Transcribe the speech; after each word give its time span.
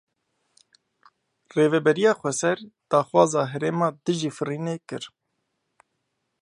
Rêveberiya 1.55 2.11
Xweser 2.19 2.59
daxwaza 2.89 3.43
herêma 3.51 3.89
dijî 4.05 4.31
firînê 4.37 4.75
kir. 4.87 5.03